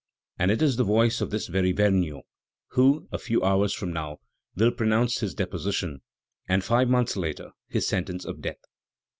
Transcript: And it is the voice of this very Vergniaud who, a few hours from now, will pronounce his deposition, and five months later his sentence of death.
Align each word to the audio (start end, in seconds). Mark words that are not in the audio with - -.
And 0.39 0.49
it 0.49 0.63
is 0.63 0.77
the 0.77 0.83
voice 0.83 1.21
of 1.21 1.29
this 1.29 1.45
very 1.45 1.71
Vergniaud 1.73 2.23
who, 2.69 3.07
a 3.11 3.19
few 3.19 3.43
hours 3.43 3.71
from 3.71 3.93
now, 3.93 4.17
will 4.55 4.71
pronounce 4.71 5.19
his 5.19 5.35
deposition, 5.35 6.01
and 6.49 6.63
five 6.63 6.89
months 6.89 7.15
later 7.15 7.51
his 7.67 7.87
sentence 7.87 8.25
of 8.25 8.41
death. 8.41 8.65